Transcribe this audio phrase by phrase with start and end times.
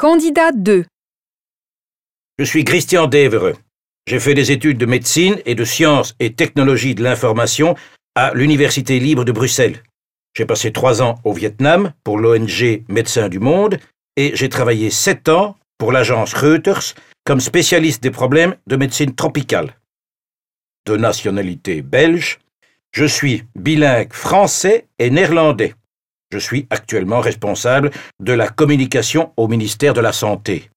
[0.00, 0.84] Candidat 2.
[2.38, 3.56] Je suis Christian Devereux.
[4.06, 7.74] J'ai fait des études de médecine et de sciences et technologies de l'information
[8.14, 9.82] à l'Université libre de Bruxelles.
[10.36, 13.80] J'ai passé trois ans au Vietnam pour l'ONG Médecins du Monde
[14.14, 16.94] et j'ai travaillé sept ans pour l'agence Reuters
[17.24, 19.74] comme spécialiste des problèmes de médecine tropicale.
[20.86, 22.38] De nationalité belge,
[22.92, 25.74] je suis bilingue français et néerlandais.
[26.30, 27.90] Je suis actuellement responsable
[28.20, 30.70] de la communication au ministère de la Santé.